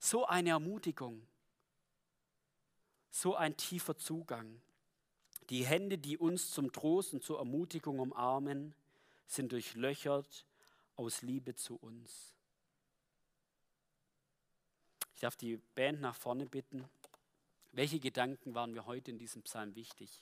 [0.00, 1.24] so eine Ermutigung,
[3.08, 4.60] so ein tiefer Zugang.
[5.48, 8.74] Die Hände, die uns zum Trost und zur Ermutigung umarmen,
[9.28, 10.44] sind durchlöchert
[10.96, 12.34] aus Liebe zu uns.
[15.14, 16.88] Ich darf die Band nach vorne bitten.
[17.72, 20.20] Welche Gedanken waren mir heute in diesem Psalm wichtig?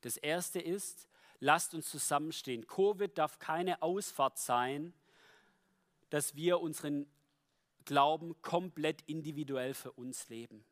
[0.00, 1.08] Das erste ist,
[1.40, 2.66] lasst uns zusammenstehen.
[2.66, 4.92] Covid darf keine Ausfahrt sein,
[6.10, 7.06] dass wir unseren
[7.84, 10.64] Glauben komplett individuell für uns leben.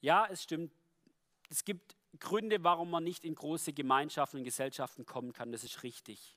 [0.00, 0.72] Ja, es stimmt,
[1.48, 5.82] es gibt Gründe, warum man nicht in große Gemeinschaften und Gesellschaften kommen kann, das ist
[5.82, 6.36] richtig.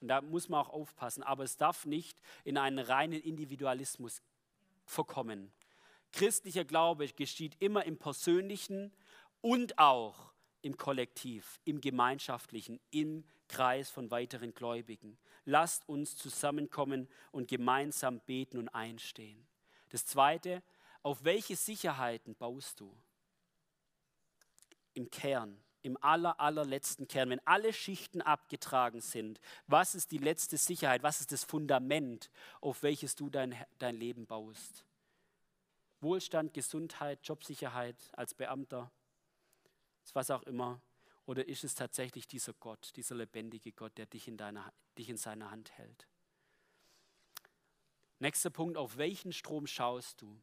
[0.00, 1.22] Und da muss man auch aufpassen.
[1.22, 4.22] Aber es darf nicht in einen reinen Individualismus
[4.86, 5.52] verkommen.
[6.12, 8.92] Christlicher Glaube geschieht immer im Persönlichen
[9.40, 10.32] und auch
[10.62, 15.18] im Kollektiv, im Gemeinschaftlichen, im Kreis von weiteren Gläubigen.
[15.44, 19.46] Lasst uns zusammenkommen und gemeinsam beten und einstehen.
[19.88, 20.62] Das Zweite,
[21.02, 22.94] auf welche Sicherheiten baust du?
[24.94, 30.56] Im Kern im aller, allerletzten Kern, wenn alle Schichten abgetragen sind, was ist die letzte
[30.56, 34.84] Sicherheit, was ist das Fundament, auf welches du dein, dein Leben baust?
[36.00, 38.90] Wohlstand, Gesundheit, Jobsicherheit als Beamter,
[40.12, 40.80] was auch immer.
[41.26, 45.16] Oder ist es tatsächlich dieser Gott, dieser lebendige Gott, der dich in, deiner, dich in
[45.16, 46.08] seiner Hand hält?
[48.18, 50.36] Nächster Punkt, auf welchen Strom schaust du?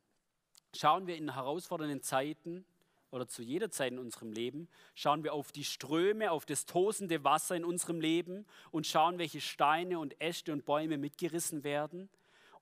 [0.75, 2.65] Schauen wir in herausfordernden Zeiten
[3.12, 7.24] oder zu jeder Zeit in unserem Leben, schauen wir auf die Ströme, auf das tosende
[7.24, 12.10] Wasser in unserem Leben und schauen, welche Steine und Äste und Bäume mitgerissen werden?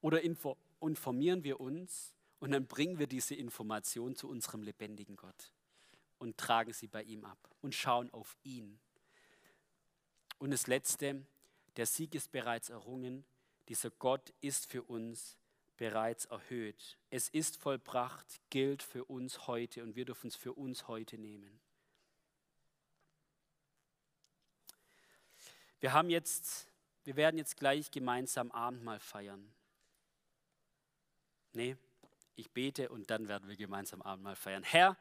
[0.02, 5.52] Oder informieren wir uns Und dann bringen wir diese Information zu unserem lebendigen Gott
[6.20, 8.78] und tragen sie bei ihm ab und schauen auf ihn.
[10.38, 11.26] Und das Letzte,
[11.78, 13.26] der Sieg ist bereits errungen.
[13.68, 15.38] Dieser Gott ist für uns
[15.78, 16.97] bereits erhöht.
[17.09, 21.59] Es ist vollbracht, gilt für uns heute und wir dürfen es für uns heute nehmen.
[25.80, 26.67] Wir haben jetzt,
[27.03, 29.53] wir werden jetzt gleich gemeinsam Abendmahl feiern.
[31.53, 31.78] Nee,
[32.36, 34.63] ich bete und dann werden wir gemeinsam Abendmahl feiern.
[34.63, 34.97] Herr,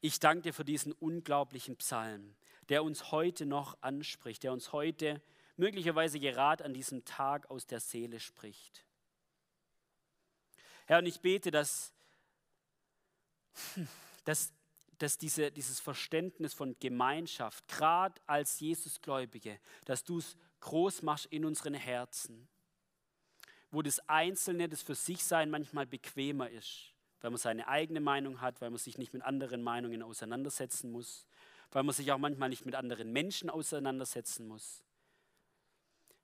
[0.00, 2.36] ich danke dir für diesen unglaublichen Psalm,
[2.68, 5.20] der uns heute noch anspricht, der uns heute
[5.56, 8.85] möglicherweise gerade an diesem Tag aus der Seele spricht.
[10.86, 11.92] Herr, und ich bete, dass,
[14.24, 14.52] dass,
[14.98, 21.44] dass diese, dieses Verständnis von Gemeinschaft, gerade als Jesusgläubige, dass du es groß machst in
[21.44, 22.48] unseren Herzen,
[23.72, 28.40] wo das Einzelne, das für sich sein manchmal bequemer ist, weil man seine eigene Meinung
[28.40, 31.26] hat, weil man sich nicht mit anderen Meinungen auseinandersetzen muss,
[31.72, 34.84] weil man sich auch manchmal nicht mit anderen Menschen auseinandersetzen muss.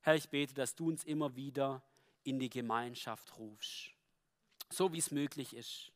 [0.03, 1.83] Herr, ich bete, dass du uns immer wieder
[2.23, 3.92] in die Gemeinschaft rufst
[4.73, 5.93] so wie es möglich ist.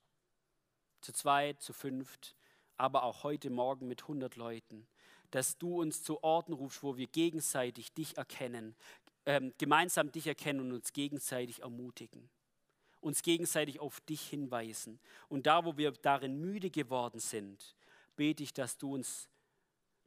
[1.01, 2.37] Zu zweit, zu fünft,
[2.77, 4.87] aber auch heute Morgen mit 100 Leuten.
[5.31, 8.77] Dass du uns zu Orten rufst, wo wir gegenseitig dich erkennen,
[9.25, 12.29] äh, gemeinsam dich erkennen und uns gegenseitig ermutigen.
[13.01, 15.01] Uns gegenseitig auf dich hinweisen.
[15.29, 17.75] Und da, wo wir darin müde geworden sind,
[18.17, 19.29] bete ich, dass du uns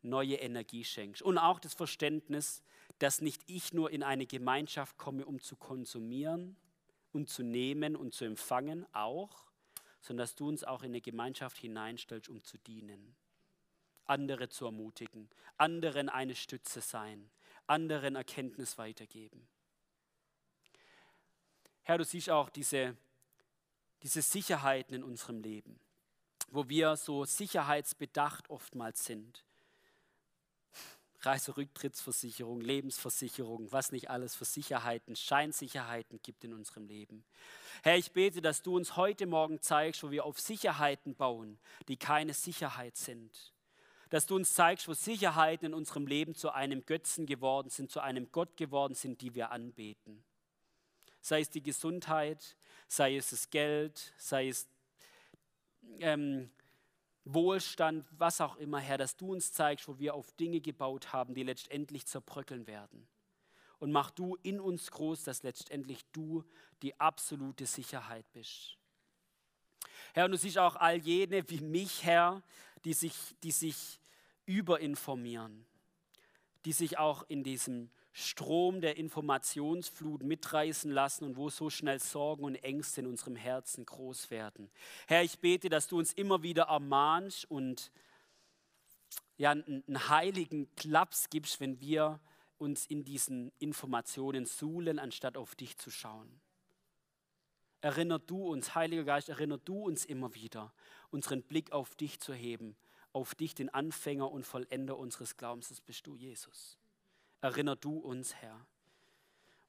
[0.02, 1.22] neue Energie schenkst.
[1.22, 2.64] Und auch das Verständnis,
[3.00, 6.58] dass nicht ich nur in eine Gemeinschaft komme, um zu konsumieren,
[7.12, 9.46] und zu nehmen und zu empfangen auch,
[10.02, 13.16] sondern dass du uns auch in eine Gemeinschaft hineinstellst, um zu dienen,
[14.06, 17.30] andere zu ermutigen, anderen eine Stütze sein,
[17.68, 19.48] anderen Erkenntnis weitergeben.
[21.84, 22.96] Herr, du siehst auch diese,
[24.04, 25.80] diese Sicherheiten in unserem Leben,
[26.50, 29.44] wo wir so sicherheitsbedacht oftmals sind.
[31.22, 37.26] Reiserücktrittsversicherung, Lebensversicherung, was nicht alles für Sicherheiten, Scheinsicherheiten gibt in unserem Leben.
[37.84, 41.98] Herr, ich bete, dass du uns heute Morgen zeigst, wo wir auf Sicherheiten bauen, die
[41.98, 43.54] keine Sicherheit sind.
[44.10, 48.00] Dass du uns zeigst, wo Sicherheiten in unserem Leben zu einem Götzen geworden sind, zu
[48.00, 50.24] einem Gott geworden sind, die wir anbeten.
[51.22, 52.56] Sei es die Gesundheit,
[52.88, 54.68] sei es das Geld, sei es
[56.00, 56.50] ähm,
[57.34, 61.34] Wohlstand, was auch immer, Herr, dass du uns zeigst, wo wir auf Dinge gebaut haben,
[61.34, 63.08] die letztendlich zerbröckeln werden.
[63.78, 66.44] Und mach du in uns groß, dass letztendlich du
[66.82, 68.78] die absolute Sicherheit bist.
[70.14, 72.42] Herr, und du siehst auch all jene wie mich, Herr,
[72.84, 74.02] die sich, die sich
[74.46, 75.66] überinformieren,
[76.66, 82.44] die sich auch in diesem Strom der Informationsflut mitreißen lassen und wo so schnell Sorgen
[82.44, 84.70] und Ängste in unserem Herzen groß werden.
[85.08, 87.92] Herr, ich bete, dass du uns immer wieder ermahnst und
[89.38, 92.20] ja, einen heiligen Klaps gibst, wenn wir
[92.58, 96.42] uns in diesen Informationen suhlen, anstatt auf dich zu schauen.
[97.82, 100.74] Erinner du uns, Heiliger Geist, erinner du uns immer wieder,
[101.12, 102.76] unseren Blick auf dich zu heben,
[103.14, 106.79] auf dich, den Anfänger und Vollender unseres Glaubens, das bist du, Jesus.
[107.42, 108.66] Erinner du uns, Herr.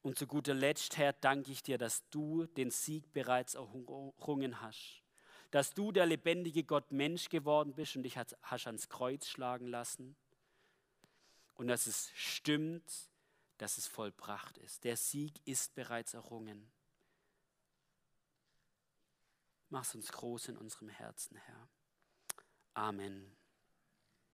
[0.02, 5.02] Und zu guter Letzt, Herr, danke ich dir, dass du den Sieg bereits errungen hast.
[5.50, 10.16] Dass du der lebendige Gott Mensch geworden bist und dich hast ans Kreuz schlagen lassen.
[11.54, 13.10] Und dass es stimmt,
[13.58, 14.84] dass es vollbracht ist.
[14.84, 16.70] Der Sieg ist bereits errungen.
[19.68, 21.68] Mach's uns groß in unserem Herzen, Herr.
[22.74, 23.36] Amen.